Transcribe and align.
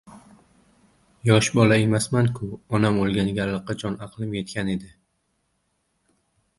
Yosh 1.31 1.49
bola 1.59 1.77
emasman-ku, 1.83 2.49
onam 2.79 2.99
o‘lganiga 3.05 3.47
allaqachon 3.47 4.01
aqlim 4.07 4.35
yetgan 4.41 4.77
edi. 4.79 4.93